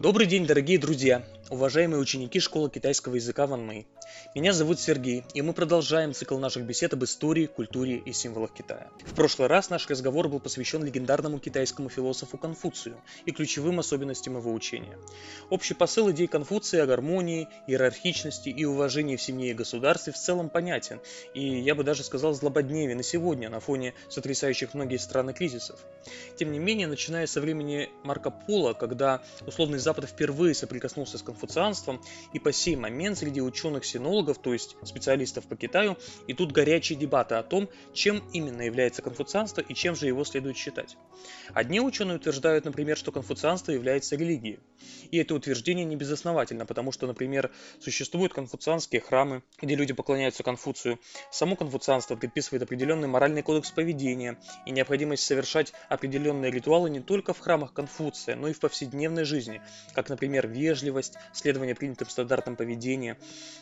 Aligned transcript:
Добрый 0.00 0.26
день, 0.26 0.46
дорогие 0.46 0.78
друзья, 0.78 1.22
уважаемые 1.50 2.00
ученики 2.00 2.40
школы 2.40 2.70
китайского 2.70 3.16
языка 3.16 3.46
Ван 3.46 3.66
Мэй. 3.66 3.86
Меня 4.34 4.52
зовут 4.52 4.80
Сергей, 4.80 5.24
и 5.34 5.42
мы 5.42 5.52
продолжаем 5.52 6.14
цикл 6.14 6.38
наших 6.38 6.62
бесед 6.64 6.94
об 6.94 7.04
истории, 7.04 7.46
культуре 7.46 7.96
и 7.96 8.12
символах 8.12 8.52
Китая. 8.52 8.88
В 9.04 9.14
прошлый 9.14 9.48
раз 9.48 9.68
наш 9.70 9.88
разговор 9.90 10.28
был 10.28 10.40
посвящен 10.40 10.82
легендарному 10.84 11.38
китайскому 11.38 11.88
философу 11.88 12.38
Конфуцию 12.38 12.96
и 13.26 13.32
ключевым 13.32 13.80
особенностям 13.80 14.36
его 14.36 14.52
учения. 14.52 14.96
Общий 15.50 15.74
посыл 15.74 16.10
идей 16.10 16.28
Конфуция 16.28 16.84
о 16.84 16.86
гармонии, 16.86 17.48
иерархичности 17.66 18.48
и 18.48 18.64
уважении 18.64 19.16
в 19.16 19.22
семье 19.22 19.50
и 19.50 19.54
государстве 19.54 20.12
в 20.12 20.16
целом 20.16 20.48
понятен, 20.48 21.00
и 21.34 21.60
я 21.60 21.74
бы 21.74 21.84
даже 21.84 22.04
сказал 22.04 22.32
злободневен 22.32 22.96
на 22.96 23.02
сегодня 23.02 23.50
на 23.50 23.60
фоне 23.60 23.94
сотрясающих 24.08 24.74
многие 24.74 24.96
страны 24.96 25.34
кризисов. 25.34 25.78
Тем 26.36 26.52
не 26.52 26.58
менее, 26.58 26.86
начиная 26.86 27.26
со 27.26 27.40
времени 27.40 27.90
Марко 28.04 28.30
Поло, 28.30 28.72
когда 28.72 29.22
условный 29.46 29.78
Запад 29.90 30.08
впервые 30.08 30.54
соприкоснулся 30.54 31.18
с 31.18 31.22
конфуцианством, 31.24 32.00
и 32.32 32.38
по 32.38 32.52
сей 32.52 32.76
момент 32.76 33.18
среди 33.18 33.40
ученых-синологов, 33.40 34.38
то 34.38 34.52
есть 34.52 34.76
специалистов 34.84 35.48
по 35.48 35.56
Китаю, 35.56 35.96
идут 36.28 36.52
горячие 36.52 36.96
дебаты 36.96 37.34
о 37.34 37.42
том, 37.42 37.68
чем 37.92 38.22
именно 38.32 38.62
является 38.62 39.02
конфуцианство 39.02 39.62
и 39.62 39.74
чем 39.74 39.96
же 39.96 40.06
его 40.06 40.22
следует 40.22 40.56
считать. 40.56 40.96
Одни 41.54 41.80
ученые 41.80 42.18
утверждают, 42.18 42.66
например, 42.66 42.96
что 42.96 43.10
конфуцианство 43.10 43.72
является 43.72 44.14
религией. 44.14 44.60
И 45.10 45.18
это 45.18 45.34
утверждение 45.34 45.84
не 45.84 45.96
безосновательно, 45.96 46.66
потому 46.66 46.92
что, 46.92 47.08
например, 47.08 47.50
существуют 47.80 48.32
конфуцианские 48.32 49.00
храмы, 49.00 49.42
где 49.60 49.74
люди 49.74 49.92
поклоняются 49.92 50.44
Конфуцию. 50.44 51.00
Само 51.32 51.56
конфуцианство 51.56 52.14
предписывает 52.14 52.62
определенный 52.62 53.08
моральный 53.08 53.42
кодекс 53.42 53.72
поведения 53.72 54.38
и 54.66 54.70
необходимость 54.70 55.24
совершать 55.24 55.72
определенные 55.88 56.52
ритуалы 56.52 56.90
не 56.90 57.00
только 57.00 57.34
в 57.34 57.40
храмах 57.40 57.72
Конфуция, 57.72 58.36
но 58.36 58.46
и 58.46 58.52
в 58.52 58.60
повседневной 58.60 59.24
жизни, 59.24 59.60
как, 59.94 60.08
например, 60.08 60.46
вежливость, 60.46 61.14
следование 61.32 61.74
принятым 61.74 62.08
стандартам 62.08 62.56
поведения, 62.56 63.16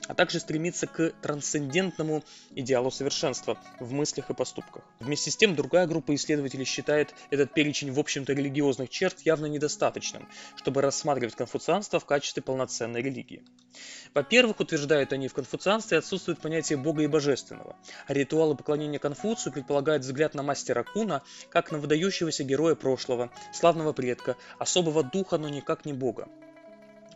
а 0.07 0.15
также 0.15 0.41
стремиться 0.41 0.87
к 0.87 1.13
трансцендентному 1.23 2.23
идеалу 2.51 2.91
совершенства 2.91 3.59
в 3.81 3.93
мыслях 3.93 4.31
и 4.31 4.35
поступках. 4.35 4.85
Вместе 5.01 5.31
с 5.31 5.37
тем, 5.37 5.55
другая 5.55 5.87
группа 5.87 6.15
исследователей 6.15 6.65
считает 6.65 7.15
этот 7.31 7.55
перечень, 7.55 7.93
в 7.93 7.99
общем-то, 7.99 8.33
религиозных 8.33 8.91
черт 8.91 9.21
явно 9.21 9.47
недостаточным, 9.47 10.29
чтобы 10.57 10.83
рассматривать 10.83 11.35
конфуцианство 11.35 12.01
в 12.01 12.05
качестве 12.05 12.43
полноценной 12.43 13.03
религии. 13.03 13.43
Во-первых, 14.15 14.61
утверждают 14.61 15.13
они, 15.13 15.29
в 15.29 15.35
конфуцианстве 15.35 15.99
отсутствует 15.99 16.41
понятие 16.41 16.79
Бога 16.79 17.03
и 17.03 17.07
Божественного, 17.07 17.77
а 18.07 18.15
ритуалы 18.15 18.57
поклонения 18.57 18.99
Конфуцию 18.99 19.53
предполагают 19.53 20.03
взгляд 20.03 20.35
на 20.35 20.43
мастера 20.43 20.83
Куна 20.83 21.23
как 21.51 21.71
на 21.71 21.79
выдающегося 21.79 22.45
героя 22.45 22.75
прошлого, 22.75 23.31
славного 23.53 23.93
предка, 23.93 24.37
особого 24.59 25.03
духа, 25.03 25.39
но 25.39 25.49
никак 25.49 25.85
не 25.85 25.93
Бога. 25.99 26.29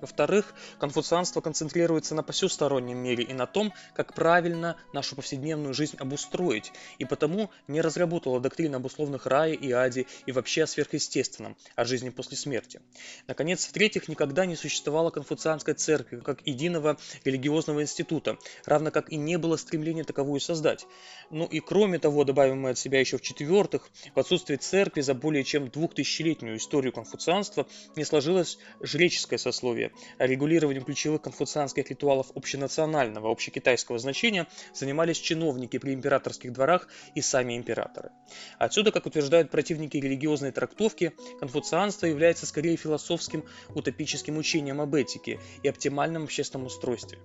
Во-вторых, 0.03 0.53
конфуцианство 0.81 1.41
концентрируется 1.41 2.17
на 2.17 2.25
посюстороннем 2.25 2.98
мире 2.98 3.22
и 3.22 3.33
на 3.33 3.47
том, 3.47 3.72
как 3.95 4.14
правильно 4.14 4.77
нашу 4.92 5.14
повседневную 5.14 5.75
жизнь 5.75 5.97
обустроить, 5.97 6.72
и 6.98 7.05
потому 7.05 7.50
не 7.69 7.81
разработала 7.81 8.41
доктрину 8.41 8.78
об 8.78 8.84
условных 8.84 9.27
рае 9.27 9.55
и 9.55 9.70
аде 9.70 10.06
и 10.27 10.33
вообще 10.33 10.64
о 10.64 10.67
сверхъестественном, 10.67 11.56
о 11.77 11.84
жизни 11.84 12.11
после 12.11 12.36
смерти. 12.36 12.80
Наконец, 13.28 13.64
в-третьих, 13.64 14.08
никогда 14.08 14.45
не 14.45 14.56
существовало 14.56 15.11
конфуцианской 15.11 15.75
церкви 15.75 16.19
как 16.19 16.45
единого 16.45 16.98
религиозного 17.25 17.83
института, 17.83 18.39
равно 18.64 18.91
как 18.91 19.12
и 19.12 19.17
не 19.17 19.39
было 19.39 19.56
стремления 19.56 20.03
таковую 20.03 20.41
создать. 20.41 20.84
Ну 21.30 21.47
и 21.47 21.61
кроме 21.61 22.00
того, 22.00 22.25
добавим 22.25 22.61
мы 22.61 22.70
от 22.70 22.78
себя 22.78 22.98
еще 22.98 23.19
в-четвертых, 23.19 23.89
в 24.17 24.19
отсутствие 24.19 24.58
церкви 24.58 25.00
за 25.00 25.14
более 25.14 25.45
чем 25.45 25.69
двухтысячелетнюю 25.69 26.56
историю 26.56 26.92
конфуцианства 26.92 27.69
не 27.95 28.05
сложилось 28.05 28.58
жреческое 28.80 29.39
сословие, 29.39 29.92
регулированием 30.19 30.85
ключевых 30.85 31.23
конфуцианских 31.23 31.91
ритуалов 31.91 32.31
общенационального, 32.35 33.31
общекитайского 33.31 33.98
значения 33.98 34.47
занимались 34.75 35.19
чиновники 35.19 35.79
при 35.79 35.95
императорских 35.95 36.53
дворах 36.53 36.89
и 37.14 37.20
сами 37.20 37.57
императоры. 37.57 38.11
Отсюда, 38.58 38.92
как 38.92 39.07
утверждают 39.07 39.51
противники 39.51 39.97
религиозной 39.97 40.52
трактовки, 40.52 41.13
конфуцианство 41.41 42.07
является 42.07 42.47
скорее 42.47 42.77
философским 42.77 43.45
утопическим 43.75 44.36
учением 44.36 44.81
об 44.81 44.95
этике 44.95 45.41
и 45.63 45.69
оптимальном 45.69 46.25
общественном 46.25 46.67
устройстве. 46.67 47.19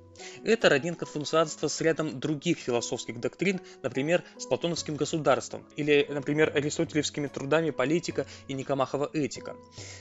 Это 0.43 0.69
роднит 0.69 0.97
конфуцианство 0.97 1.67
с 1.67 1.81
рядом 1.81 2.19
других 2.19 2.57
философских 2.57 3.19
доктрин, 3.19 3.59
например, 3.83 4.23
с 4.37 4.45
платоновским 4.45 4.95
государством 4.95 5.65
или, 5.75 6.05
например, 6.09 6.51
аристотелевскими 6.55 7.27
трудами 7.27 7.69
политика 7.69 8.25
и 8.47 8.53
Никомахова 8.53 9.09
этика. 9.13 9.55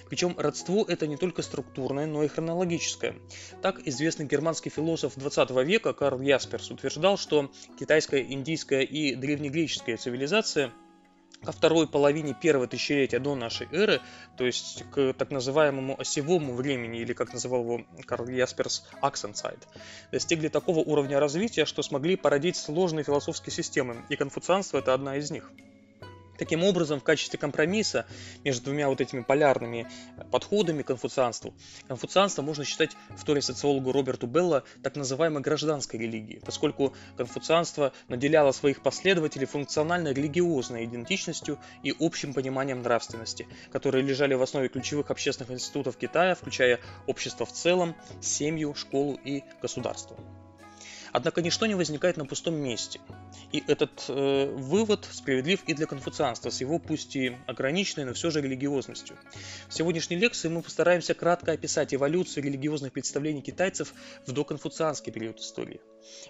Причем 0.09 0.35
родство 0.39 0.85
это 0.89 1.07
не 1.07 1.17
только 1.17 1.43
структурное, 1.43 2.07
но 2.07 2.23
и 2.23 2.29
хронологическое 2.29 2.56
технологическое. 2.57 3.15
Так, 3.63 3.87
известный 3.87 4.27
германский 4.27 4.71
философ 4.71 5.15
20 5.17 5.51
века 5.67 5.93
Карл 5.93 6.21
Ясперс 6.21 6.71
утверждал, 6.71 7.19
что 7.19 7.51
китайская, 7.79 8.23
индийская 8.23 8.83
и 8.83 9.15
древнегреческая 9.15 9.97
цивилизация 9.97 10.73
ко 11.45 11.53
второй 11.53 11.87
половине 11.87 12.35
первого 12.35 12.67
тысячелетия 12.67 13.19
до 13.19 13.35
нашей 13.35 13.69
эры, 13.71 14.01
то 14.39 14.47
есть 14.47 14.85
к 14.91 15.13
так 15.13 15.31
называемому 15.31 16.01
осевому 16.01 16.55
времени, 16.55 17.01
или 17.01 17.13
как 17.13 17.35
называл 17.35 17.63
его 17.63 17.85
Карл 18.07 18.27
Ясперс, 18.29 18.85
Achsenzeit, 19.03 19.59
достигли 20.11 20.49
такого 20.49 20.79
уровня 20.79 21.21
развития, 21.21 21.67
что 21.67 21.83
смогли 21.83 22.17
породить 22.17 22.57
сложные 22.57 23.05
философские 23.05 23.53
системы, 23.53 23.97
и 24.09 24.17
конфуцианство– 24.17 24.79
это 24.81 24.95
одна 24.95 25.17
из 25.17 25.31
них. 25.31 25.53
Таким 26.39 26.65
образом, 26.65 27.01
в 27.01 27.05
качестве 27.05 27.39
компромисса 27.39 28.07
между 28.45 28.65
двумя 28.67 28.89
вот 28.89 29.01
этими 29.01 29.23
полярными 29.23 29.89
подходами 30.31 30.83
к 30.83 30.87
конфуцианству, 30.87 31.55
конфуцианство 31.89 32.43
можно 32.43 32.65
считать 32.65 32.97
вторя 33.11 33.43
социологу 33.43 33.93
Роберту 33.93 34.27
Белла 34.27 34.65
так 34.83 34.97
называемой 34.97 35.43
гражданской 35.43 35.99
религией, 35.99 36.41
поскольку 36.45 36.95
конфуцианство 37.17 37.93
наделяло 38.09 38.53
своих 38.53 38.83
последователей 38.83 39.47
функционально 39.47 40.13
религиозной 40.13 40.85
идентичностью 40.85 41.59
и 41.83 41.95
общим 41.99 42.35
пониманием 42.35 42.83
нравственности, 42.83 43.49
которые 43.73 44.03
лежали 44.03 44.35
в 44.35 44.43
основе 44.43 44.69
ключевых 44.69 45.11
общественных 45.11 45.53
институтов 45.53 45.97
Китая, 45.97 46.35
включая 46.35 46.81
общество 47.07 47.47
в 47.47 47.53
целом, 47.53 47.95
семью, 48.21 48.75
школу 48.75 49.19
и 49.25 49.43
государство. 49.63 50.17
Однако 51.17 51.41
ничто 51.41 51.65
не 51.65 51.75
возникает 51.75 52.19
на 52.19 52.27
пустом 52.27 52.57
месте. 52.57 53.01
И 53.51 53.65
этот 53.69 54.05
э, 54.09 54.53
вывод 54.55 55.09
справедлив 55.11 55.65
и 55.67 55.73
для 55.73 55.87
конфуцианства 55.87 56.51
с 56.51 56.61
его 56.61 56.79
пусть 56.79 57.17
и 57.17 57.35
ограниченной, 57.47 58.05
но 58.05 58.13
все 58.13 58.29
же 58.29 58.43
религиозностью. 58.43 59.17
В 59.71 59.73
сегодняшней 59.73 60.19
лекции 60.19 60.49
мы 60.49 60.61
постараемся 60.61 61.15
кратко 61.15 61.53
описать 61.53 61.95
эволюцию 61.95 62.45
религиозных 62.45 62.93
представлений 62.93 63.41
китайцев 63.41 63.95
в 64.27 64.33
доконфуцианский 64.33 65.11
период 65.11 65.41
истории. 65.41 65.81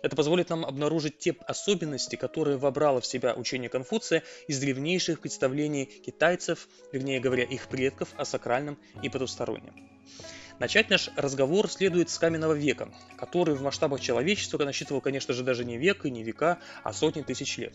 Это 0.02 0.14
позволит 0.14 0.50
нам 0.50 0.64
обнаружить 0.64 1.18
те 1.18 1.34
особенности, 1.48 2.14
которые 2.14 2.56
вобрало 2.56 3.00
в 3.00 3.06
себя 3.06 3.34
учение 3.34 3.68
Конфуция 3.68 4.22
из 4.46 4.60
древнейших 4.60 5.18
представлений 5.18 5.86
китайцев, 5.86 6.68
вернее 6.92 7.18
говоря, 7.18 7.42
их 7.42 7.66
предков 7.66 8.10
о 8.16 8.24
сакральном 8.24 8.78
и 9.02 9.08
потустороннем. 9.08 9.74
Начать 10.58 10.88
наш 10.88 11.10
разговор 11.16 11.70
следует 11.70 12.08
с 12.08 12.18
каменного 12.18 12.54
века, 12.54 12.88
который 13.18 13.54
в 13.54 13.62
масштабах 13.62 14.00
человечества 14.00 14.64
насчитывал, 14.64 15.02
конечно 15.02 15.34
же, 15.34 15.42
даже 15.42 15.66
не 15.66 15.76
век 15.76 16.06
и 16.06 16.10
не 16.10 16.22
века, 16.22 16.58
а 16.82 16.94
сотни 16.94 17.20
тысяч 17.20 17.58
лет. 17.58 17.74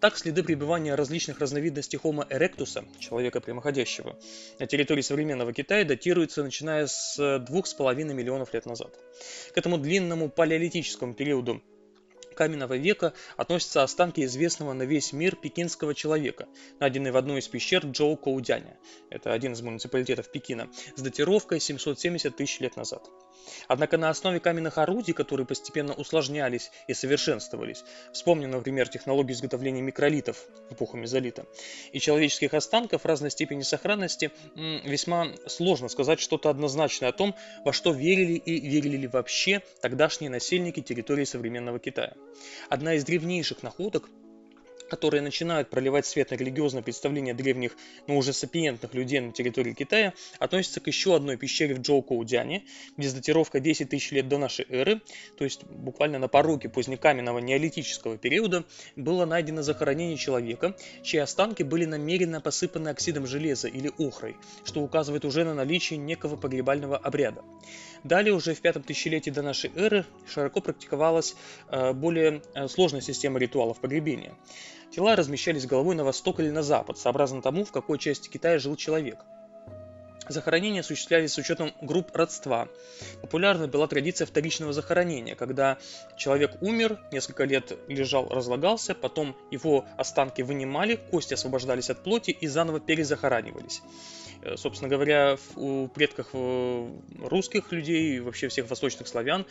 Так, 0.00 0.16
следы 0.16 0.42
пребывания 0.42 0.96
различных 0.96 1.38
разновидностей 1.38 2.00
Homo 2.02 2.26
erectus, 2.28 2.84
человека 2.98 3.40
прямоходящего, 3.40 4.18
на 4.58 4.66
территории 4.66 5.02
современного 5.02 5.52
Китая 5.52 5.84
датируются 5.84 6.42
начиная 6.42 6.88
с 6.88 7.16
2,5 7.18 7.94
миллионов 8.12 8.52
лет 8.54 8.66
назад. 8.66 8.98
К 9.54 9.58
этому 9.58 9.78
длинному 9.78 10.30
палеолитическому 10.30 11.14
периоду 11.14 11.62
каменного 12.34 12.76
века 12.76 13.12
относятся 13.36 13.82
останки 13.82 14.24
известного 14.24 14.72
на 14.72 14.82
весь 14.82 15.12
мир 15.12 15.36
пекинского 15.36 15.94
человека, 15.94 16.48
найденные 16.78 17.12
в 17.12 17.16
одной 17.16 17.40
из 17.40 17.48
пещер 17.48 17.84
Джоу 17.86 18.16
Коудяня, 18.16 18.78
это 19.10 19.32
один 19.32 19.52
из 19.52 19.62
муниципалитетов 19.62 20.30
Пекина, 20.30 20.68
с 20.96 21.02
датировкой 21.02 21.60
770 21.60 22.36
тысяч 22.36 22.60
лет 22.60 22.76
назад. 22.76 23.08
Однако 23.68 23.96
на 23.98 24.10
основе 24.10 24.40
каменных 24.40 24.78
орудий, 24.78 25.14
которые 25.14 25.46
постепенно 25.46 25.94
усложнялись 25.94 26.70
и 26.88 26.94
совершенствовались, 26.94 27.84
вспомним, 28.12 28.50
например, 28.50 28.88
технологию 28.88 29.34
изготовления 29.34 29.82
микролитов 29.82 30.46
в 30.68 30.74
эпоху 30.74 30.96
мезолита, 30.96 31.46
и 31.92 32.00
человеческих 32.00 32.54
останков 32.54 33.04
разной 33.04 33.30
степени 33.30 33.62
сохранности, 33.62 34.30
весьма 34.54 35.28
сложно 35.46 35.88
сказать 35.88 36.20
что-то 36.20 36.50
однозначное 36.50 37.08
о 37.08 37.12
том, 37.12 37.34
во 37.64 37.72
что 37.72 37.92
верили 37.92 38.34
и 38.34 38.60
верили 38.60 38.96
ли 38.96 39.06
вообще 39.06 39.62
тогдашние 39.80 40.30
насельники 40.30 40.80
территории 40.80 41.24
современного 41.24 41.78
Китая. 41.78 42.14
Одна 42.68 42.94
из 42.94 43.04
древнейших 43.04 43.62
находок 43.62 44.08
которые 44.90 45.22
начинают 45.22 45.70
проливать 45.70 46.04
свет 46.04 46.30
на 46.30 46.34
религиозное 46.34 46.82
представление 46.82 47.32
древних, 47.32 47.76
но 48.06 48.16
уже 48.16 48.32
сапиентных 48.32 48.92
людей 48.92 49.20
на 49.20 49.32
территории 49.32 49.72
Китая, 49.72 50.12
относятся 50.38 50.80
к 50.80 50.86
еще 50.88 51.16
одной 51.16 51.36
пещере 51.36 51.74
в 51.74 51.80
Джоукоудяне, 51.80 52.64
где 52.96 53.08
с 53.08 53.14
датировкой 53.14 53.60
10 53.60 53.88
тысяч 53.88 54.10
лет 54.10 54.28
до 54.28 54.38
нашей 54.38 54.66
эры, 54.68 55.00
то 55.38 55.44
есть 55.44 55.64
буквально 55.64 56.18
на 56.18 56.28
пороге 56.28 56.68
позднекаменного 56.68 57.38
неолитического 57.38 58.18
периода, 58.18 58.64
было 58.96 59.24
найдено 59.24 59.62
захоронение 59.62 60.16
человека, 60.16 60.76
чьи 61.02 61.20
останки 61.20 61.62
были 61.62 61.84
намеренно 61.84 62.40
посыпаны 62.40 62.88
оксидом 62.88 63.26
железа 63.26 63.68
или 63.68 63.90
охрой, 63.98 64.36
что 64.64 64.80
указывает 64.82 65.24
уже 65.24 65.44
на 65.44 65.54
наличие 65.54 65.98
некого 65.98 66.36
погребального 66.36 66.96
обряда. 66.96 67.42
Далее, 68.02 68.32
уже 68.32 68.54
в 68.54 68.60
пятом 68.60 68.82
тысячелетии 68.82 69.30
до 69.30 69.42
нашей 69.42 69.70
эры, 69.76 70.06
широко 70.26 70.60
практиковалась 70.60 71.36
э, 71.68 71.92
более 71.92 72.42
э, 72.54 72.66
сложная 72.68 73.02
система 73.02 73.38
ритуалов 73.38 73.78
погребения. 73.78 74.34
Тела 74.90 75.14
размещались 75.14 75.66
головой 75.66 75.94
на 75.94 76.04
восток 76.04 76.40
или 76.40 76.50
на 76.50 76.62
запад, 76.62 76.98
сообразно 76.98 77.40
тому, 77.40 77.64
в 77.64 77.70
какой 77.70 77.98
части 77.98 78.28
Китая 78.28 78.58
жил 78.58 78.74
человек. 78.74 79.24
Захоронения 80.30 80.82
осуществлялись 80.82 81.32
с 81.32 81.38
учетом 81.38 81.72
групп 81.82 82.14
родства. 82.14 82.68
Популярна 83.20 83.66
была 83.66 83.88
традиция 83.88 84.26
вторичного 84.26 84.72
захоронения, 84.72 85.34
когда 85.34 85.78
человек 86.16 86.62
умер, 86.62 87.00
несколько 87.10 87.42
лет 87.44 87.76
лежал, 87.88 88.28
разлагался, 88.28 88.94
потом 88.94 89.36
его 89.50 89.86
останки 89.96 90.42
вынимали, 90.42 90.94
кости 90.94 91.34
освобождались 91.34 91.90
от 91.90 92.04
плоти 92.04 92.30
и 92.30 92.46
заново 92.46 92.78
перезахоранивались. 92.78 93.82
Э, 94.42 94.56
собственно 94.56 94.88
говоря, 94.88 95.36
у 95.56 95.88
предков 95.88 96.28
э, 96.32 96.98
русских 97.18 97.72
людей 97.72 98.20
вообще 98.20 98.48
всех 98.48 98.70
восточных 98.70 99.08
славян 99.08 99.46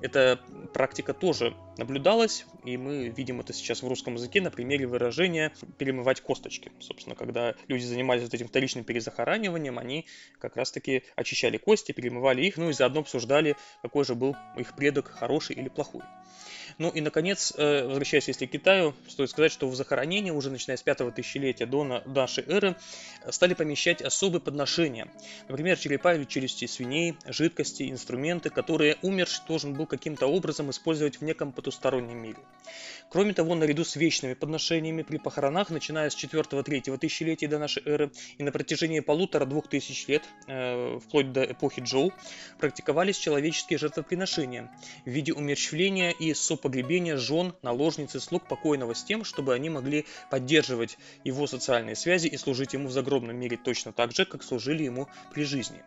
эта 0.00 0.40
практика 0.72 1.12
тоже 1.12 1.54
наблюдалась, 1.76 2.46
и 2.64 2.76
мы 2.76 3.08
видим 3.08 3.40
это 3.40 3.52
сейчас 3.52 3.82
в 3.82 3.88
русском 3.88 4.14
языке 4.14 4.40
на 4.40 4.50
примере 4.50 4.86
выражения 4.86 5.52
«перемывать 5.76 6.22
косточки». 6.22 6.72
Собственно, 6.80 7.14
когда 7.14 7.54
люди 7.68 7.84
занимались 7.84 8.22
вот 8.22 8.32
этим 8.32 8.48
вторичным 8.48 8.84
перезахораниванием, 8.84 9.78
они 9.78 10.06
как 10.38 10.56
раз-таки 10.56 11.02
очищали 11.16 11.56
кости, 11.56 11.92
перемывали 11.92 12.42
их, 12.42 12.56
ну 12.56 12.70
и 12.70 12.72
заодно 12.72 13.00
обсуждали, 13.00 13.56
какой 13.82 14.04
же 14.04 14.14
был 14.14 14.36
их 14.56 14.74
предок, 14.74 15.08
хороший 15.08 15.56
или 15.56 15.68
плохой. 15.68 16.02
Ну 16.80 16.88
и, 16.88 17.02
наконец, 17.02 17.52
э, 17.58 17.86
возвращаясь, 17.86 18.28
если 18.28 18.46
к 18.46 18.52
Китаю, 18.52 18.94
стоит 19.06 19.28
сказать, 19.28 19.52
что 19.52 19.68
в 19.68 19.74
захоронение 19.74 20.32
уже 20.32 20.50
начиная 20.50 20.78
с 20.78 20.82
пятого 20.82 21.12
тысячелетия 21.12 21.66
до 21.66 21.84
нашей 22.06 22.42
эры 22.44 22.74
стали 23.28 23.52
помещать 23.52 24.00
особые 24.00 24.40
подношения. 24.40 25.12
Например, 25.46 25.78
черепа 25.78 26.14
или 26.14 26.24
челюсти 26.24 26.64
свиней, 26.64 27.18
жидкости, 27.26 27.90
инструменты, 27.90 28.48
которые 28.48 28.96
умерший 29.02 29.42
должен 29.46 29.74
был 29.74 29.84
каким-то 29.84 30.26
образом 30.26 30.70
использовать 30.70 31.20
в 31.20 31.22
неком 31.22 31.52
потустороннем 31.52 32.16
мире. 32.16 32.38
Кроме 33.10 33.34
того, 33.34 33.54
наряду 33.54 33.84
с 33.84 33.96
вечными 33.96 34.32
подношениями 34.32 35.02
при 35.02 35.18
похоронах, 35.18 35.68
начиная 35.68 36.08
с 36.08 36.16
4-3 36.16 36.96
тысячелетия 36.96 37.48
до 37.48 37.58
нашей 37.58 37.82
эры 37.84 38.10
и 38.38 38.42
на 38.42 38.52
протяжении 38.52 39.00
полутора-двух 39.00 39.68
тысяч 39.68 40.08
лет, 40.08 40.22
э, 40.46 40.98
вплоть 41.04 41.30
до 41.30 41.44
эпохи 41.44 41.82
Джоу, 41.82 42.14
практиковались 42.58 43.18
человеческие 43.18 43.78
жертвоприношения 43.78 44.70
в 45.04 45.10
виде 45.10 45.34
умерщвления 45.34 46.12
и 46.12 46.32
сопогребения 46.32 46.69
погребения 46.70 47.16
жен, 47.16 47.52
наложниц 47.62 48.14
и 48.14 48.20
слуг 48.20 48.46
покойного 48.46 48.94
с 48.94 49.02
тем, 49.02 49.24
чтобы 49.24 49.54
они 49.54 49.68
могли 49.68 50.06
поддерживать 50.30 50.98
его 51.24 51.48
социальные 51.48 51.96
связи 51.96 52.28
и 52.28 52.36
служить 52.36 52.74
ему 52.74 52.86
в 52.86 52.92
загробном 52.92 53.36
мире 53.36 53.56
точно 53.56 53.92
так 53.92 54.12
же, 54.12 54.24
как 54.24 54.44
служили 54.44 54.84
ему 54.84 55.08
при 55.34 55.42
жизни. 55.42 55.82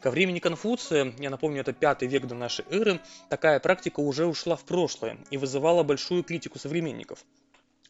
Ко 0.00 0.12
времени 0.12 0.38
Конфуция, 0.38 1.14
я 1.18 1.30
напомню, 1.30 1.62
это 1.62 1.72
пятый 1.72 2.06
век 2.06 2.28
до 2.28 2.36
нашей 2.36 2.64
эры, 2.70 3.00
такая 3.28 3.58
практика 3.58 3.98
уже 3.98 4.24
ушла 4.26 4.54
в 4.54 4.64
прошлое 4.64 5.18
и 5.30 5.36
вызывала 5.36 5.82
большую 5.82 6.22
критику 6.22 6.60
современников. 6.60 7.24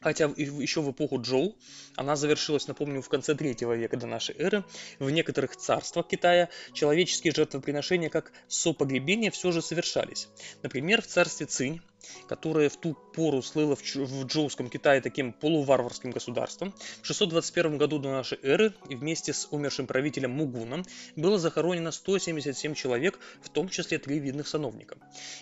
Хотя 0.00 0.32
еще 0.36 0.80
в 0.80 0.90
эпоху 0.90 1.20
Джоу, 1.20 1.54
она 1.94 2.16
завершилась, 2.16 2.66
напомню, 2.66 3.02
в 3.02 3.10
конце 3.10 3.34
третьего 3.34 3.74
века 3.74 3.98
до 3.98 4.06
нашей 4.06 4.34
эры, 4.38 4.64
в 4.98 5.10
некоторых 5.10 5.56
царствах 5.56 6.08
Китая 6.08 6.48
человеческие 6.72 7.34
жертвоприношения 7.34 8.08
как 8.08 8.32
сопогребение 8.48 9.30
все 9.30 9.52
же 9.52 9.60
совершались. 9.60 10.28
Например, 10.62 11.02
в 11.02 11.06
царстве 11.06 11.44
Цинь 11.44 11.82
которое 12.28 12.68
в 12.68 12.76
ту 12.76 12.94
пору 13.14 13.42
слыло 13.42 13.76
в, 13.76 13.82
в 13.82 14.26
Джоуском 14.26 14.68
Китае 14.68 15.00
таким 15.00 15.32
полуварварским 15.32 16.10
государством, 16.10 16.74
в 17.02 17.06
621 17.06 17.78
году 17.78 17.98
до 17.98 18.10
нашей 18.10 18.38
эры 18.42 18.74
вместе 18.84 19.32
с 19.32 19.48
умершим 19.50 19.86
правителем 19.86 20.30
Мугуном 20.30 20.84
было 21.16 21.38
захоронено 21.38 21.90
177 21.90 22.74
человек, 22.74 23.18
в 23.42 23.48
том 23.48 23.68
числе 23.68 23.98
три 23.98 24.18
видных 24.18 24.48
сановника. 24.48 24.96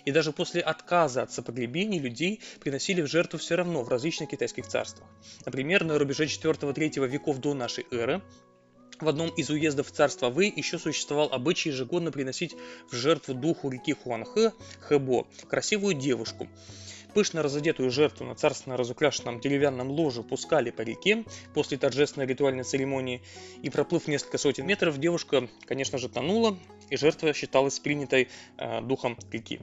И 0.05 0.10
даже 0.10 0.32
после 0.32 0.60
отказа 0.60 1.22
от 1.22 1.32
сопогребений 1.32 1.99
людей 1.99 2.40
приносили 2.61 3.02
в 3.02 3.06
жертву 3.06 3.38
все 3.38 3.56
равно 3.56 3.82
в 3.82 3.88
различных 3.88 4.31
китайских 4.31 4.66
царствах. 4.66 5.08
Например, 5.44 5.84
на 5.84 5.99
рубеже 5.99 6.25
4-3 6.25 7.06
веков 7.08 7.38
до 7.38 7.54
нашей 7.54 7.87
эры 7.90 8.22
в 9.00 9.08
одном 9.08 9.30
из 9.30 9.50
уездов 9.50 9.90
царства 9.90 10.28
Вэй 10.28 10.52
еще 10.54 10.78
существовал 10.78 11.28
обычай 11.32 11.70
ежегодно 11.70 12.10
приносить 12.10 12.56
в 12.90 12.94
жертву 12.94 13.34
духу 13.34 13.70
реки 13.70 13.94
Хуанхэ, 13.94 14.52
Хэбо, 14.80 15.26
красивую 15.48 15.94
девушку. 15.94 16.48
Пышно 17.14 17.42
разодетую 17.42 17.90
жертву 17.90 18.26
на 18.26 18.34
царственно 18.34 18.76
разукрашенном 18.76 19.40
деревянном 19.40 19.90
ложе 19.90 20.22
пускали 20.22 20.70
по 20.70 20.82
реке 20.82 21.24
после 21.54 21.78
торжественной 21.78 22.26
ритуальной 22.26 22.64
церемонии, 22.64 23.22
и 23.62 23.70
проплыв 23.70 24.06
несколько 24.08 24.38
сотен 24.38 24.66
метров, 24.66 24.98
девушка, 24.98 25.48
конечно 25.64 25.98
же, 25.98 26.08
тонула, 26.08 26.58
и 26.90 26.96
жертва 26.96 27.32
считалась 27.32 27.80
принятой 27.80 28.28
э, 28.58 28.80
духом 28.82 29.16
реки. 29.32 29.60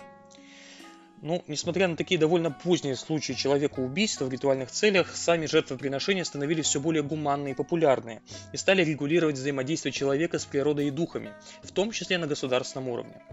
Ну, 1.25 1.44
несмотря 1.48 1.88
на 1.88 1.95
такие 1.95 2.19
довольно 2.19 2.51
поздние 2.51 2.95
случаи 2.95 3.33
человека 3.33 3.80
убийства 3.80 4.25
в 4.25 4.30
ритуальных 4.30 4.69
целях, 4.69 5.16
сами 5.16 5.48
жертвоприношения 5.48 6.24
становились 6.24 6.68
все 6.68 6.80
более 6.80 7.01
гуманные 7.01 7.54
и 7.54 7.57
популярные 7.57 8.22
и 8.54 8.57
стали 8.57 8.83
регулировать 8.83 9.36
взаимодействие 9.36 9.92
человека 9.92 10.38
с 10.38 10.45
природой 10.45 10.89
и 10.89 10.92
духами, 10.92 11.33
в 11.63 11.72
том 11.72 11.89
числе 11.89 12.19
на 12.19 12.27
государственном 12.27 12.89
уровне. 12.89 13.24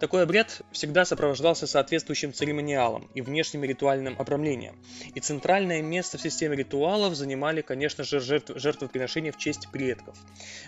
Такой 0.00 0.22
обряд 0.22 0.62
всегда 0.72 1.04
сопровождался 1.04 1.66
соответствующим 1.66 2.32
церемониалом 2.32 3.08
и 3.14 3.20
внешним 3.20 3.64
ритуальным 3.64 4.16
обрамлением. 4.18 4.76
И 5.14 5.20
центральное 5.20 5.82
место 5.82 6.18
в 6.18 6.22
системе 6.22 6.56
ритуалов 6.56 7.14
занимали, 7.14 7.60
конечно 7.60 8.04
же, 8.04 8.20
жертв, 8.20 8.52
жертвоприношения 8.56 9.32
в 9.32 9.38
честь 9.38 9.68
предков. 9.70 10.16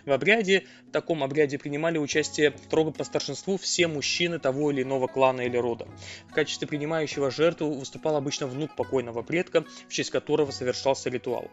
В 0.04 0.12
обряде, 0.12 0.64
в 0.88 0.92
таком 0.92 1.24
обряде 1.24 1.58
принимали 1.58 1.98
участие 1.98 2.54
строго 2.66 2.90
по 2.92 3.04
старшинству 3.04 3.56
все 3.56 3.88
мужчины 3.88 4.38
того 4.38 4.70
или 4.70 4.82
иного 4.82 5.06
клана 5.06 5.42
или 5.42 5.56
рода. 5.56 5.88
В 6.28 6.34
качестве 6.34 6.68
принимающего 6.68 7.30
жертву 7.30 7.72
выступал 7.72 8.16
обычно 8.16 8.46
внук 8.46 8.76
покойного 8.76 9.22
предка, 9.22 9.64
в 9.88 9.92
честь 9.92 10.10
которого 10.10 10.50
совершался 10.50 11.10
ритуал. 11.10 11.50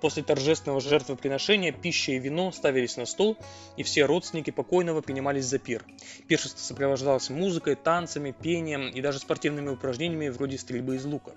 После 0.00 0.22
торжественного 0.22 0.80
жертвоприношения 0.80 1.72
пища 1.72 2.12
и 2.12 2.18
вино 2.18 2.52
ставились 2.52 2.96
на 2.96 3.04
стол, 3.04 3.36
и 3.76 3.82
все 3.82 4.04
родственники 4.04 4.50
покойного 4.50 5.00
принимались 5.00 5.44
за 5.44 5.58
пир. 5.58 5.84
Пиршество 6.28 6.60
сопровождалось 6.60 7.07
сопровождалась 7.08 7.30
музыкой, 7.30 7.74
танцами, 7.74 8.34
пением 8.38 8.88
и 8.88 9.00
даже 9.00 9.18
спортивными 9.18 9.70
упражнениями 9.70 10.28
вроде 10.28 10.58
стрельбы 10.58 10.96
из 10.96 11.04
лука. 11.06 11.32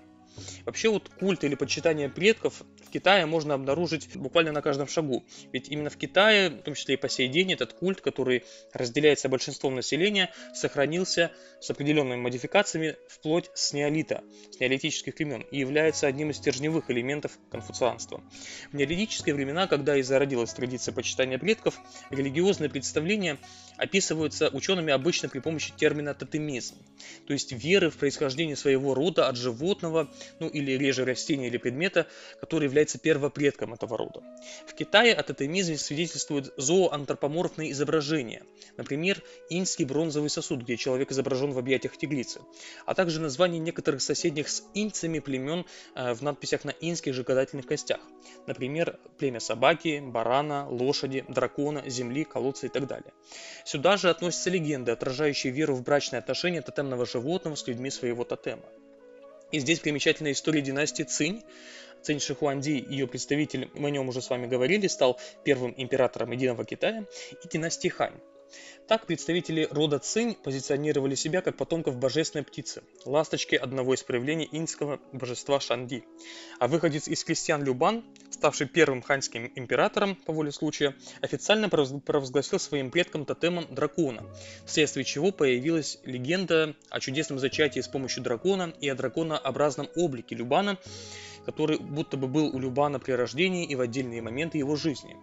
Вообще 0.64 0.88
вот 0.88 1.08
культ 1.08 1.44
или 1.44 1.54
почитание 1.54 2.08
предков 2.08 2.62
в 2.84 2.90
Китае 2.90 3.26
можно 3.26 3.54
обнаружить 3.54 4.16
буквально 4.16 4.52
на 4.52 4.62
каждом 4.62 4.88
шагу. 4.88 5.24
Ведь 5.52 5.68
именно 5.68 5.90
в 5.90 5.96
Китае, 5.96 6.50
в 6.50 6.62
том 6.62 6.74
числе 6.74 6.94
и 6.94 6.98
по 6.98 7.08
сей 7.08 7.28
день, 7.28 7.52
этот 7.52 7.72
культ, 7.72 8.00
который 8.00 8.44
разделяется 8.72 9.28
большинством 9.28 9.74
населения, 9.74 10.30
сохранился 10.54 11.32
с 11.60 11.70
определенными 11.70 12.20
модификациями 12.20 12.96
вплоть 13.08 13.50
с 13.54 13.72
неолита, 13.72 14.22
с 14.50 14.60
неолитических 14.60 15.14
времен, 15.14 15.42
и 15.50 15.58
является 15.58 16.06
одним 16.06 16.30
из 16.30 16.36
стержневых 16.36 16.90
элементов 16.90 17.38
конфуцианства. 17.50 18.22
В 18.72 18.76
неолитические 18.76 19.34
времена, 19.34 19.66
когда 19.66 19.96
и 19.96 20.02
зародилась 20.02 20.52
традиция 20.52 20.92
почитания 20.92 21.38
предков, 21.38 21.78
религиозные 22.10 22.70
представления 22.70 23.38
описываются 23.76 24.48
учеными 24.48 24.92
обычно 24.92 25.28
при 25.28 25.40
помощи 25.40 25.72
термина 25.76 26.14
тотемизм, 26.14 26.76
то 27.26 27.32
есть 27.32 27.52
веры 27.52 27.90
в 27.90 27.96
происхождение 27.96 28.56
своего 28.56 28.94
рода 28.94 29.28
от 29.28 29.36
животного, 29.36 30.10
ну 30.40 30.48
или 30.48 30.72
реже 30.72 31.04
растения 31.04 31.48
или 31.48 31.56
предмета, 31.56 32.06
который 32.40 32.64
является 32.64 32.98
первопредком 32.98 33.74
этого 33.74 33.96
рода. 33.96 34.22
В 34.66 34.74
Китае 34.74 35.14
о 35.14 35.22
тотемизме 35.22 35.78
свидетельствуют 35.78 36.52
зооантропоморфные 36.56 37.72
изображения, 37.72 38.42
например, 38.76 39.22
инский 39.50 39.84
бронзовый 39.84 40.30
сосуд, 40.30 40.62
где 40.62 40.76
человек 40.76 41.12
изображен 41.12 41.52
в 41.52 41.58
объятиях 41.58 41.96
тигрицы, 41.96 42.40
а 42.86 42.94
также 42.94 43.20
названия 43.20 43.58
некоторых 43.58 44.02
соседних 44.02 44.48
с 44.48 44.64
инцами 44.74 45.18
племен 45.18 45.64
э, 45.94 46.14
в 46.14 46.22
надписях 46.22 46.64
на 46.64 46.70
инских 46.70 47.14
же 47.14 47.22
гадательных 47.22 47.66
костях, 47.66 48.00
например, 48.46 48.98
племя 49.18 49.40
собаки, 49.40 50.02
барана, 50.04 50.68
лошади, 50.68 51.24
дракона, 51.28 51.82
земли, 51.88 52.24
колодца 52.24 52.66
и 52.66 52.68
так 52.68 52.86
далее. 52.86 53.12
Сюда 53.64 53.96
же 53.96 54.10
относятся 54.10 54.50
легенды, 54.50 54.92
отражающие 54.92 55.52
веру 55.52 55.74
в 55.74 55.82
брачные 55.82 56.18
отношения 56.18 56.62
тотемного 56.62 57.06
животного 57.06 57.54
с 57.54 57.66
людьми 57.66 57.90
своего 57.90 58.24
тотема. 58.24 58.64
И 59.52 59.60
здесь 59.60 59.80
примечательная 59.80 60.32
история 60.32 60.62
династии 60.62 61.02
Цинь. 61.02 61.44
Цинь 62.02 62.18
Шихуанди, 62.18 62.84
ее 62.88 63.06
представитель, 63.06 63.70
мы 63.74 63.88
о 63.88 63.90
нем 63.92 64.08
уже 64.08 64.20
с 64.20 64.28
вами 64.28 64.46
говорили, 64.46 64.88
стал 64.88 65.20
первым 65.44 65.72
императором 65.76 66.32
Единого 66.32 66.64
Китая, 66.64 67.04
и 67.44 67.48
династии 67.48 67.88
Хань. 67.88 68.18
Так 68.88 69.06
представители 69.06 69.68
рода 69.70 69.98
Цинь 69.98 70.34
позиционировали 70.34 71.14
себя 71.14 71.40
как 71.40 71.56
потомков 71.56 71.96
божественной 71.96 72.44
птицы, 72.44 72.82
ласточки 73.04 73.54
одного 73.54 73.94
из 73.94 74.02
проявлений 74.02 74.48
инского 74.50 75.00
божества 75.12 75.60
Шанди. 75.60 76.04
А 76.58 76.68
выходец 76.68 77.08
из 77.08 77.24
крестьян 77.24 77.64
Любан, 77.64 78.04
ставший 78.30 78.66
первым 78.66 79.00
ханьским 79.00 79.50
императором 79.54 80.16
по 80.16 80.32
воле 80.32 80.52
случая, 80.52 80.94
официально 81.20 81.68
провозгласил 81.68 82.58
своим 82.58 82.90
предкам 82.90 83.24
тотемом 83.24 83.72
дракона, 83.72 84.26
вследствие 84.66 85.04
чего 85.04 85.30
появилась 85.32 85.98
легенда 86.04 86.74
о 86.90 87.00
чудесном 87.00 87.38
зачатии 87.38 87.80
с 87.80 87.88
помощью 87.88 88.22
дракона 88.22 88.74
и 88.80 88.88
о 88.88 88.94
драконообразном 88.94 89.88
облике 89.94 90.34
Любана, 90.34 90.78
который 91.44 91.78
будто 91.78 92.16
бы 92.16 92.28
был 92.28 92.54
у 92.54 92.58
Любана 92.58 92.98
при 92.98 93.12
рождении 93.12 93.66
и 93.66 93.74
в 93.74 93.80
отдельные 93.80 94.22
моменты 94.22 94.58
его 94.58 94.76
жизни. 94.76 95.16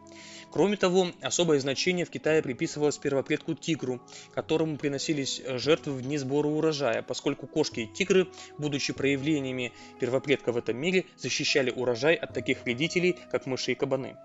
Кроме 0.51 0.77
того, 0.77 1.07
особое 1.21 1.59
значение 1.59 2.05
в 2.05 2.09
Китае 2.09 2.41
приписывалось 2.41 2.97
первопредку 2.97 3.53
тигру, 3.53 4.01
которому 4.33 4.77
приносились 4.77 5.41
жертвы 5.45 5.93
в 5.93 6.01
дни 6.01 6.17
сбора 6.17 6.47
урожая, 6.47 7.03
поскольку 7.03 7.45
кошки 7.45 7.81
и 7.81 7.87
тигры, 7.87 8.27
будучи 8.57 8.93
проявлениями 8.93 9.73
первопредка 9.99 10.51
в 10.51 10.57
этом 10.57 10.77
мире, 10.77 11.05
защищали 11.17 11.69
урожай 11.69 12.15
от 12.15 12.33
таких 12.33 12.63
вредителей, 12.63 13.15
как 13.31 13.45
мыши 13.45 13.73
и 13.73 13.75
кабаны. 13.75 14.17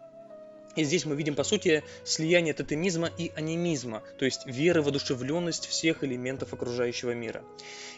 И 0.76 0.85
здесь 0.85 1.04
мы 1.04 1.14
видим, 1.14 1.35
по 1.35 1.45
сути, 1.45 1.85
слияние 2.04 2.54
тотемизма 2.54 3.11
и 3.19 3.31
анимизма, 3.37 4.02
то 4.19 4.25
есть 4.25 4.47
веры 4.47 4.83
в 4.83 4.88
одушевленность 4.88 5.66
всех 5.66 6.02
элементов 6.02 6.52
окружающего 6.52 7.12
мира. 7.12 7.45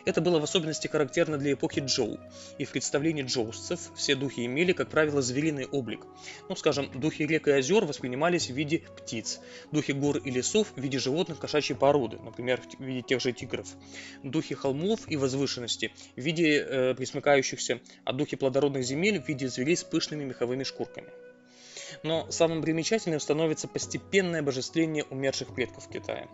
Это 0.04 0.20
было 0.20 0.38
в 0.38 0.44
особенности 0.44 0.86
характерно 0.86 1.38
для 1.38 1.54
эпохи 1.54 1.80
Джоу, 1.80 2.18
и 2.58 2.64
в 2.64 2.70
представлении 2.70 3.22
джоусцев 3.22 3.80
все 3.96 4.14
духи 4.14 4.44
имели, 4.44 4.72
как 4.72 4.88
правило, 4.88 5.22
звериный 5.22 5.66
облик. 5.66 6.00
Ну, 6.48 6.56
скажем, 6.56 6.90
духи 6.94 7.22
рек 7.26 7.48
и 7.48 7.52
озер 7.52 7.84
воспринимались 7.84 8.48
в 8.50 8.54
виде 8.54 8.82
птиц, 8.96 9.40
духи 9.72 9.92
гор 9.92 10.18
и 10.18 10.30
лесов 10.30 10.68
в 10.76 10.80
виде 10.80 10.98
животных 10.98 11.38
кошачьей 11.38 11.78
породы, 11.78 12.18
например, 12.18 12.60
в 12.78 12.82
виде 12.82 13.02
тех 13.02 13.20
же 13.20 13.32
тигров, 13.32 13.68
духи 14.22 14.54
холмов 14.54 15.00
и 15.08 15.16
возвышенности 15.16 15.92
в 16.14 16.20
виде 16.20 16.58
э, 16.58 16.94
присмыкающихся, 16.94 17.80
а 18.04 18.12
духи 18.12 18.36
плодородных 18.36 18.84
земель 18.84 19.20
в 19.20 19.28
виде 19.28 19.48
зверей 19.48 19.76
с 19.76 19.84
пышными 19.84 20.24
меховыми 20.24 20.62
шкурками. 20.62 21.08
Но 22.02 22.30
самым 22.30 22.62
примечательным 22.62 23.20
становится 23.20 23.68
постепенное 23.68 24.42
божествление 24.42 25.04
умерших 25.04 25.54
предков 25.54 25.88
Китая. 25.88 26.28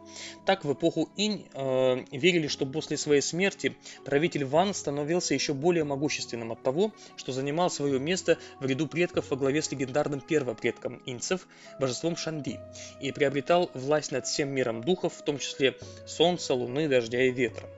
Так, 0.46 0.64
в 0.64 0.72
эпоху 0.72 1.10
Инь 1.16 1.46
э, 1.52 2.04
верили, 2.12 2.46
что 2.48 2.66
после 2.66 2.96
своей 2.96 3.20
смерти 3.20 3.76
правитель 4.04 4.44
Ван 4.44 4.74
становился 4.74 5.34
еще 5.34 5.54
более 5.54 5.84
могущественным 5.84 6.52
от 6.52 6.62
того, 6.62 6.92
что 7.16 7.32
занимал 7.32 7.70
свое 7.70 7.98
место 7.98 8.38
в 8.60 8.66
ряду 8.66 8.86
предков 8.86 9.30
во 9.30 9.36
главе 9.36 9.62
с 9.62 9.70
легендарным 9.70 10.20
первопредком 10.20 11.02
инцев, 11.06 11.46
божеством 11.80 12.16
Шанди, 12.16 12.58
и 13.00 13.12
приобретал 13.12 13.70
власть 13.74 14.12
над 14.12 14.26
всем 14.26 14.50
миром 14.50 14.82
духов, 14.82 15.14
в 15.14 15.24
том 15.24 15.38
числе 15.38 15.76
солнца, 16.06 16.54
луны, 16.54 16.88
дождя 16.88 17.22
и 17.22 17.30
ветра. 17.30 17.68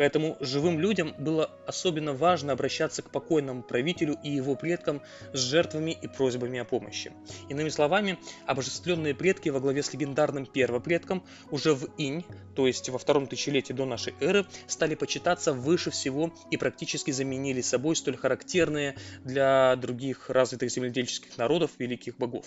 Поэтому 0.00 0.38
живым 0.40 0.80
людям 0.80 1.14
было 1.18 1.50
особенно 1.66 2.14
важно 2.14 2.54
обращаться 2.54 3.02
к 3.02 3.10
покойному 3.10 3.62
правителю 3.62 4.16
и 4.24 4.30
его 4.30 4.54
предкам 4.54 5.02
с 5.34 5.38
жертвами 5.38 5.90
и 5.90 6.08
просьбами 6.08 6.58
о 6.58 6.64
помощи. 6.64 7.12
Иными 7.50 7.68
словами, 7.68 8.18
обожествленные 8.46 9.14
предки 9.14 9.50
во 9.50 9.60
главе 9.60 9.82
с 9.82 9.92
легендарным 9.92 10.46
первопредком 10.46 11.22
уже 11.50 11.74
в 11.74 11.84
Инь, 11.98 12.24
то 12.56 12.66
есть 12.66 12.88
во 12.88 12.98
втором 12.98 13.26
тысячелетии 13.26 13.74
до 13.74 13.84
нашей 13.84 14.14
эры, 14.20 14.46
стали 14.68 14.94
почитаться 14.94 15.52
выше 15.52 15.90
всего 15.90 16.32
и 16.50 16.56
практически 16.56 17.10
заменили 17.10 17.60
собой 17.60 17.94
столь 17.94 18.16
характерные 18.16 18.96
для 19.22 19.76
других 19.76 20.30
развитых 20.30 20.70
земледельческих 20.70 21.36
народов 21.36 21.72
великих 21.78 22.16
богов. 22.16 22.46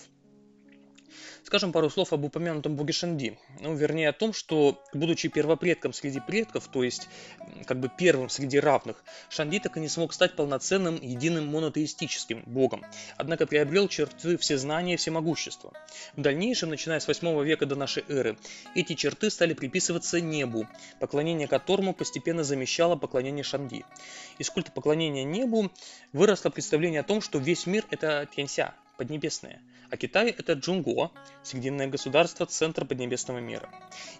Скажем 1.44 1.72
пару 1.72 1.90
слов 1.90 2.14
об 2.14 2.24
упомянутом 2.24 2.74
боге 2.74 2.94
Шанди. 2.94 3.38
Ну, 3.60 3.74
вернее, 3.74 4.08
о 4.08 4.12
том, 4.14 4.32
что, 4.32 4.82
будучи 4.94 5.28
первопредком 5.28 5.92
среди 5.92 6.18
предков, 6.18 6.68
то 6.68 6.82
есть 6.82 7.06
как 7.66 7.80
бы 7.80 7.90
первым 7.94 8.30
среди 8.30 8.58
равных, 8.58 9.04
Шанди 9.28 9.58
так 9.58 9.76
и 9.76 9.80
не 9.80 9.90
смог 9.90 10.14
стать 10.14 10.36
полноценным, 10.36 10.94
единым 10.94 11.48
монотеистическим 11.48 12.44
богом, 12.46 12.82
однако 13.18 13.46
приобрел 13.46 13.88
черты 13.88 14.38
всезнания 14.38 14.94
и 14.94 14.96
всемогущества. 14.96 15.74
В 16.16 16.22
дальнейшем, 16.22 16.70
начиная 16.70 16.98
с 16.98 17.06
8 17.06 17.44
века 17.44 17.66
до 17.66 17.76
нашей 17.76 18.04
эры, 18.08 18.38
эти 18.74 18.94
черты 18.94 19.28
стали 19.28 19.52
приписываться 19.52 20.22
небу, 20.22 20.66
поклонение 20.98 21.46
которому 21.46 21.92
постепенно 21.92 22.42
замещало 22.42 22.96
поклонение 22.96 23.44
Шанди. 23.44 23.84
Из 24.38 24.48
культа 24.48 24.72
поклонения 24.72 25.24
небу 25.24 25.70
выросло 26.14 26.48
представление 26.48 27.00
о 27.00 27.04
том, 27.04 27.20
что 27.20 27.38
весь 27.38 27.66
мир– 27.66 27.84
это 27.90 28.26
Тянься, 28.34 28.72
Поднебесное, 28.96 29.60
а 29.90 29.96
Китай– 29.96 30.34
это 30.38 30.54
Джунго, 30.54 31.10
Срединное 31.42 31.86
государство, 31.86 32.46
центр 32.46 32.84
Поднебесного 32.84 33.38
мира. 33.38 33.68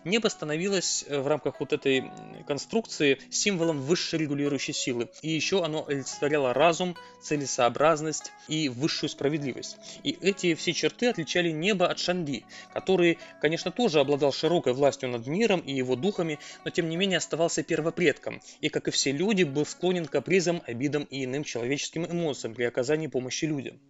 Небо 0.04 0.28
становилось 0.28 1.04
э, 1.08 1.18
в 1.18 1.26
рамках 1.26 1.60
вот 1.60 1.72
этой 1.72 2.10
конструкции 2.46 3.18
символом 3.30 3.80
высшей 3.80 4.18
регулирующей 4.18 4.74
силы, 4.74 5.08
и 5.22 5.30
еще 5.30 5.64
оно 5.64 5.86
олицетворяло 5.86 6.52
разум, 6.52 6.96
целесообразность 7.22 8.32
и 8.48 8.68
высшую 8.68 9.10
справедливость. 9.10 9.78
И 10.02 10.16
эти 10.20 10.54
все 10.54 10.72
черты 10.72 11.08
отличали 11.08 11.50
небо 11.50 11.88
от 11.88 11.98
Шанди, 11.98 12.44
который, 12.72 13.18
конечно, 13.40 13.70
тоже 13.70 14.00
обладал 14.00 14.32
широкой 14.32 14.74
властью 14.74 15.08
над 15.08 15.26
миром 15.26 15.60
и 15.60 15.72
его 15.72 15.96
духами, 15.96 16.38
но 16.64 16.70
тем 16.70 16.88
не 16.88 16.96
менее 16.96 17.18
оставался 17.18 17.62
первопредком, 17.62 18.42
и, 18.60 18.68
как 18.68 18.88
и 18.88 18.90
все 18.90 19.12
люди, 19.12 19.44
был 19.44 19.64
склонен 19.64 20.06
к 20.06 20.10
капризам, 20.10 20.62
обидам 20.66 21.04
и 21.04 21.24
иным 21.24 21.44
человеческим 21.44 22.06
эмоциям 22.06 22.54
при 22.54 22.64
оказании 22.64 23.06
помощи 23.06 23.46
людям. 23.46 23.80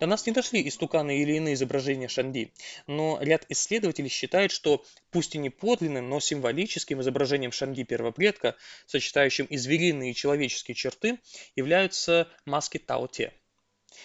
До 0.00 0.06
нас 0.06 0.24
не 0.26 0.32
дошли 0.32 0.66
истуканы 0.66 1.20
или 1.20 1.34
иные 1.34 1.52
изображения 1.52 2.08
Шанди, 2.08 2.54
но 2.86 3.18
ряд 3.20 3.44
исследователей 3.50 4.08
считает, 4.08 4.50
что 4.50 4.82
пусть 5.10 5.34
и 5.34 5.38
не 5.38 5.50
подлинным, 5.50 6.08
но 6.08 6.20
символическим 6.20 7.02
изображением 7.02 7.52
Шанди 7.52 7.84
первопредка, 7.84 8.56
сочетающим 8.86 9.44
и 9.44 9.58
звериные 9.58 10.12
и 10.12 10.14
человеческие 10.14 10.74
черты, 10.74 11.18
являются 11.54 12.28
маски 12.46 12.78
Тао-Те. 12.78 13.34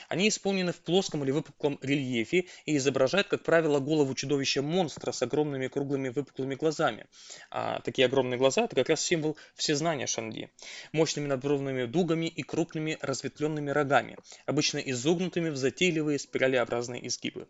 Они 0.07 0.29
исполнены 0.29 0.71
в 0.71 0.77
плоском 0.77 1.23
или 1.23 1.31
выпуклом 1.31 1.79
рельефе 1.81 2.45
и 2.65 2.77
изображают, 2.77 3.27
как 3.27 3.43
правило, 3.43 3.79
голову 3.79 4.13
чудовища-монстра 4.13 5.11
с 5.11 5.21
огромными 5.21 5.67
круглыми 5.67 6.09
выпуклыми 6.09 6.55
глазами. 6.55 7.07
А 7.51 7.79
такие 7.81 8.05
огромные 8.05 8.37
глаза– 8.37 8.63
это 8.65 8.75
как 8.75 8.89
раз 8.89 9.01
символ 9.01 9.37
всезнания 9.55 10.07
Шанди. 10.07 10.49
Мощными 10.91 11.27
надбровными 11.27 11.85
дугами 11.85 12.27
и 12.27 12.43
крупными 12.43 12.97
разветвленными 13.01 13.71
рогами, 13.71 14.17
обычно 14.45 14.79
изогнутыми 14.79 15.49
в 15.49 15.57
затейливые 15.57 16.19
спиралеобразные 16.19 17.07
изгибы. 17.07 17.47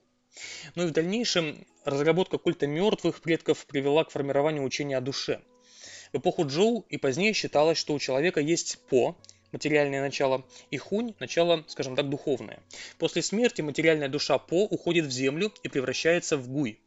Ну 0.76 0.84
и 0.84 0.88
в 0.88 0.92
дальнейшем 0.92 1.66
разработка 1.86 2.38
культа 2.38 2.68
мертвых 2.68 3.22
предков 3.22 3.66
привела 3.66 4.04
к 4.04 4.12
формированию 4.12 4.64
учения 4.64 4.98
о 4.98 5.02
душе. 5.02 5.42
В 6.12 6.18
эпоху 6.18 6.46
Джоу 6.46 6.86
и 6.90 6.98
позднее 6.98 7.34
считалось, 7.34 7.78
что 7.78 7.94
у 7.94 8.00
человека 8.00 8.40
есть 8.40 8.80
По, 8.90 9.18
материальное 9.56 10.02
начало, 10.02 10.44
и 10.70 10.78
хунь– 10.78 11.14
начало, 11.20 11.64
скажем 11.68 11.96
так, 11.96 12.10
духовное. 12.10 12.60
После 12.98 13.22
смерти 13.22 13.62
материальная 13.62 14.10
душа 14.10 14.38
По 14.38 14.66
уходит 14.66 15.06
в 15.06 15.12
землю 15.12 15.50
и 15.64 15.70
превращается 15.70 16.36
в 16.36 16.50
гуй. 16.50 16.78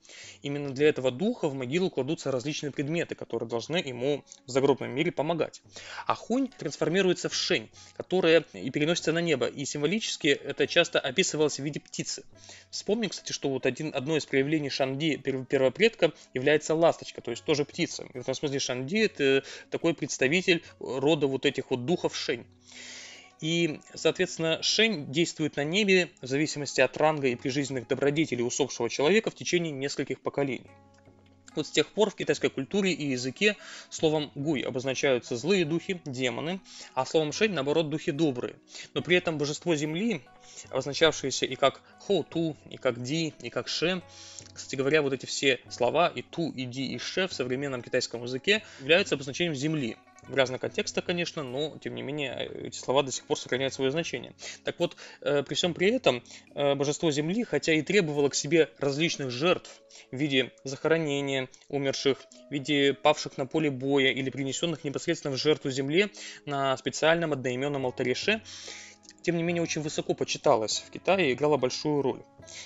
Именно 0.42 0.70
для 0.70 0.88
этого 0.88 1.10
духа 1.10 1.48
в 1.48 1.54
могилу 1.54 1.90
кладутся 1.90 2.30
различные 2.30 2.70
предметы, 2.70 3.14
которые 3.14 3.48
должны 3.48 3.76
ему 3.76 4.24
в 4.46 4.50
загробном 4.50 4.90
мире 4.90 5.12
помогать. 5.12 5.62
А 6.06 6.14
хунь 6.14 6.48
трансформируется 6.58 7.28
в 7.28 7.34
шень, 7.34 7.70
которая 7.96 8.44
и 8.52 8.70
переносится 8.70 9.12
на 9.12 9.20
небо, 9.20 9.46
и 9.46 9.64
символически 9.64 10.28
это 10.28 10.66
часто 10.66 11.00
описывалось 11.00 11.58
в 11.58 11.62
виде 11.62 11.80
птицы. 11.80 12.24
Вспомним, 12.70 13.10
кстати, 13.10 13.32
что 13.32 13.48
вот 13.48 13.66
один, 13.66 13.92
одно 13.94 14.16
из 14.16 14.26
проявлений 14.26 14.70
Шанди 14.70 15.16
первопредка 15.16 16.12
является 16.34 16.74
ласточка, 16.74 17.20
то 17.20 17.30
есть 17.30 17.44
тоже 17.44 17.64
птица. 17.64 18.04
в 18.12 18.16
этом 18.16 18.34
смысле 18.34 18.58
Шанди 18.58 18.98
это 18.98 19.44
такой 19.70 19.94
представитель 19.94 20.62
рода 20.78 21.26
вот 21.26 21.46
этих 21.46 21.70
вот 21.70 21.84
духов 21.84 22.16
шень. 22.16 22.46
И, 23.40 23.80
соответственно, 23.94 24.62
Шень 24.62 25.10
действует 25.12 25.56
на 25.56 25.64
небе 25.64 26.10
в 26.20 26.26
зависимости 26.26 26.80
от 26.80 26.96
ранга 26.96 27.28
и 27.28 27.36
прижизненных 27.36 27.86
добродетелей 27.86 28.44
усопшего 28.44 28.90
человека 28.90 29.30
в 29.30 29.34
течение 29.34 29.72
нескольких 29.72 30.20
поколений. 30.20 30.70
Вот 31.54 31.66
с 31.66 31.70
тех 31.70 31.88
пор 31.88 32.10
в 32.10 32.14
китайской 32.14 32.50
культуре 32.50 32.92
и 32.92 33.10
языке 33.10 33.56
словом 33.90 34.30
гуй 34.34 34.60
обозначаются 34.60 35.36
злые 35.36 35.64
духи, 35.64 36.00
демоны, 36.04 36.60
а 36.94 37.04
словом 37.06 37.32
шень, 37.32 37.52
наоборот, 37.52 37.88
духи 37.90 38.12
добрые. 38.12 38.56
Но 38.94 39.02
при 39.02 39.16
этом 39.16 39.38
божество 39.38 39.74
земли, 39.74 40.22
обозначавшееся 40.70 41.46
и 41.46 41.56
как 41.56 41.80
хоу-ту, 42.00 42.56
и 42.70 42.76
как 42.76 43.02
ди, 43.02 43.34
и 43.40 43.50
как 43.50 43.68
ше, 43.68 44.02
кстати 44.52 44.76
говоря, 44.76 45.02
вот 45.02 45.12
эти 45.12 45.26
все 45.26 45.60
слова 45.68 46.08
и 46.08 46.22
ту, 46.22 46.52
и 46.52 46.64
ди, 46.64 46.94
и 46.94 46.98
ше 46.98 47.26
в 47.26 47.32
современном 47.32 47.82
китайском 47.82 48.22
языке 48.22 48.62
являются 48.80 49.14
обозначением 49.14 49.54
земли 49.54 49.96
в 50.28 50.34
разных 50.34 50.60
контекстах, 50.60 51.04
конечно, 51.04 51.42
но 51.42 51.76
тем 51.78 51.94
не 51.94 52.02
менее 52.02 52.50
эти 52.64 52.76
слова 52.76 53.02
до 53.02 53.12
сих 53.12 53.24
пор 53.24 53.38
сохраняют 53.38 53.74
свое 53.74 53.90
значение. 53.90 54.34
Так 54.64 54.78
вот, 54.78 54.96
э, 55.22 55.42
при 55.42 55.54
всем 55.54 55.74
при 55.74 55.90
этом 55.90 56.22
э, 56.54 56.74
божество 56.74 57.10
Земли, 57.10 57.44
хотя 57.44 57.72
и 57.72 57.82
требовало 57.82 58.28
к 58.28 58.34
себе 58.34 58.70
различных 58.78 59.30
жертв 59.30 59.70
в 60.10 60.16
виде 60.16 60.52
захоронения 60.64 61.48
умерших, 61.68 62.18
в 62.48 62.52
виде 62.52 62.94
павших 62.94 63.38
на 63.38 63.46
поле 63.46 63.70
боя 63.70 64.10
или 64.10 64.30
принесенных 64.30 64.84
непосредственно 64.84 65.34
в 65.34 65.38
жертву 65.38 65.70
Земле 65.70 66.10
на 66.46 66.76
специальном 66.76 67.32
одноименном 67.32 67.86
алтаре 67.86 68.14
тем 69.28 69.36
не 69.36 69.42
менее 69.42 69.62
очень 69.62 69.82
высоко 69.82 70.14
почиталась 70.14 70.82
в 70.86 70.90
Китае 70.90 71.28
и 71.28 71.32
играла 71.34 71.58
большую 71.58 72.00
роль, 72.00 72.22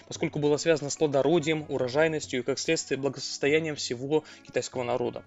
поскольку 0.07 0.39
было 0.39 0.59
связано 0.59 0.91
с 0.91 0.97
плодородием, 0.97 1.67
урожайностью 1.69 2.39
и, 2.39 2.43
как 2.45 2.61
следствие, 2.61 3.01
благосостоянием 3.01 3.75
всего 3.75 4.23
китайского 4.47 4.85
народа. 4.85 5.25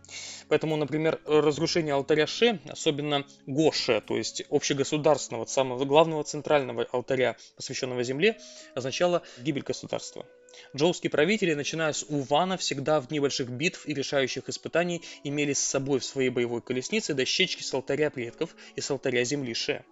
Поэтому, 0.48 0.78
например, 0.78 1.20
разрушение 1.26 1.94
алтаря 1.94 2.26
Ше, 2.26 2.62
особенно 2.70 3.26
Гоше, 3.48 4.00
то 4.00 4.16
есть 4.16 4.44
общегосударственного, 4.50 5.44
самого 5.44 5.84
главного 5.84 6.24
центрального 6.24 6.88
алтаря, 6.94 7.36
посвященного 7.58 8.02
земле, 8.04 8.40
означало 8.74 9.22
гибель 9.38 9.64
государства. 9.64 10.26
Джоуские 10.74 11.10
правители, 11.10 11.54
начиная 11.54 11.92
с 11.92 12.06
Увана, 12.08 12.56
всегда 12.56 13.02
в 13.02 13.10
дни 13.10 13.20
больших 13.20 13.50
битв 13.50 13.86
и 13.90 13.94
решающих 13.94 14.48
испытаний 14.48 15.02
имели 15.26 15.52
с 15.52 15.60
собой 15.60 16.00
в 16.00 16.06
своей 16.06 16.30
боевой 16.30 16.62
колеснице 16.62 17.14
дощечки 17.14 17.62
с 17.62 17.74
алтаря 17.74 18.10
предков 18.10 18.56
и 18.78 18.80
с 18.80 18.90
алтаря 18.90 19.26
земли 19.26 19.54
Ше. 19.54 19.84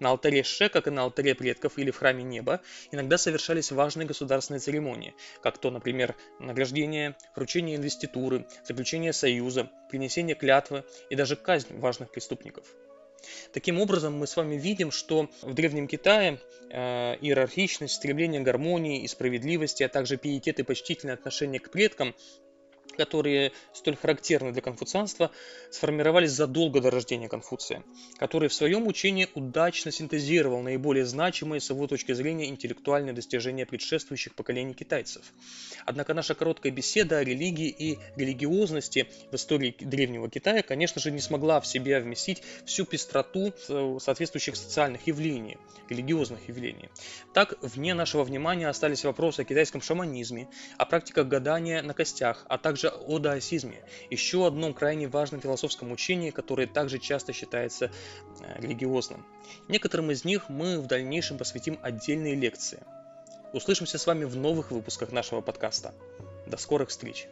На 0.00 0.10
алтаре 0.10 0.42
Ше, 0.42 0.70
как 0.70 0.86
и 0.86 0.90
на 0.90 1.02
алтаре 1.02 1.34
предков 1.34 1.78
или 1.78 1.90
в 1.90 1.98
храме 1.98 2.24
неба, 2.24 2.60
иногда 2.90 3.18
совершались 3.18 3.70
важные 3.70 4.06
государственные 4.06 4.60
церемонии, 4.60 5.14
как 5.42 5.58
то, 5.58 5.70
например, 5.70 6.16
награждение, 6.38 7.16
вручение 7.36 7.76
инвеституры, 7.76 8.46
заключение 8.64 9.12
союза, 9.12 9.70
принесение 9.90 10.34
клятвы 10.34 10.84
и 11.10 11.14
даже 11.14 11.36
казнь 11.36 11.78
важных 11.78 12.10
преступников. 12.10 12.64
Таким 13.52 13.78
образом, 13.78 14.16
мы 14.16 14.26
с 14.26 14.36
вами 14.36 14.56
видим, 14.56 14.90
что 14.90 15.28
в 15.42 15.52
Древнем 15.52 15.86
Китае 15.86 16.40
э, 16.70 17.16
иерархичность, 17.20 17.94
стремление 17.94 18.40
к 18.40 18.44
гармонии 18.44 19.02
и 19.02 19.08
справедливости, 19.08 19.82
а 19.82 19.90
также 19.90 20.16
пиетет 20.16 20.58
и 20.58 20.62
почтительное 20.62 21.14
отношение 21.14 21.60
к 21.60 21.70
предкам 21.70 22.14
которые 22.96 23.52
столь 23.72 23.96
характерны 23.96 24.52
для 24.52 24.62
конфуцианства, 24.62 25.30
сформировались 25.70 26.32
задолго 26.32 26.80
до 26.80 26.90
рождения 26.90 27.28
Конфуция, 27.28 27.82
который 28.18 28.48
в 28.48 28.54
своем 28.54 28.86
учении 28.86 29.28
удачно 29.34 29.90
синтезировал 29.90 30.62
наиболее 30.62 31.04
значимые 31.04 31.60
с 31.60 31.70
его 31.70 31.86
точки 31.86 32.12
зрения 32.12 32.48
интеллектуальные 32.48 33.12
достижения 33.12 33.66
предшествующих 33.66 34.34
поколений 34.34 34.74
китайцев. 34.74 35.22
Однако 35.86 36.14
наша 36.14 36.34
короткая 36.34 36.72
беседа 36.72 37.18
о 37.18 37.24
религии 37.24 37.68
и 37.68 37.98
религиозности 38.16 39.08
в 39.30 39.34
истории 39.34 39.74
Древнего 39.78 40.28
Китая, 40.28 40.62
конечно 40.62 41.00
же, 41.00 41.10
не 41.10 41.20
смогла 41.20 41.60
в 41.60 41.66
себя 41.66 42.00
вместить 42.00 42.42
всю 42.64 42.84
пестроту 42.84 43.52
соответствующих 44.00 44.56
социальных 44.56 45.06
явлений, 45.06 45.58
религиозных 45.88 46.48
явлений. 46.48 46.88
Так, 47.34 47.54
вне 47.62 47.94
нашего 47.94 48.24
внимания 48.24 48.68
остались 48.68 49.04
вопросы 49.04 49.40
о 49.40 49.44
китайском 49.44 49.80
шаманизме, 49.80 50.48
о 50.78 50.86
практиках 50.86 51.26
гадания 51.28 51.82
на 51.82 51.94
костях, 51.94 52.44
а 52.48 52.58
также 52.58 52.79
о 52.88 53.18
даосизме, 53.18 53.82
еще 54.08 54.46
одном 54.46 54.74
крайне 54.74 55.08
важном 55.08 55.40
философском 55.40 55.92
учении, 55.92 56.30
которое 56.30 56.66
также 56.66 56.98
часто 56.98 57.32
считается 57.32 57.90
э, 58.40 58.60
религиозным. 58.60 59.26
Некоторым 59.68 60.10
из 60.10 60.24
них 60.24 60.48
мы 60.48 60.80
в 60.80 60.86
дальнейшем 60.86 61.38
посвятим 61.38 61.78
отдельные 61.82 62.34
лекции. 62.34 62.82
Услышимся 63.52 63.98
с 63.98 64.06
вами 64.06 64.24
в 64.24 64.36
новых 64.36 64.70
выпусках 64.70 65.12
нашего 65.12 65.40
подкаста. 65.40 65.92
До 66.46 66.56
скорых 66.56 66.88
встреч! 66.88 67.26